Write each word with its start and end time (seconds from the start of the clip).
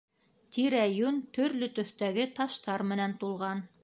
Тирә-йүн 0.55 1.19
төрлө 1.37 1.69
төҫтәге 1.75 2.25
таштар 2.41 2.85
менән 2.93 3.15
тулған. 3.25 3.63